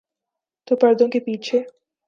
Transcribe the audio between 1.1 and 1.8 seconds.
کے پیچھے۔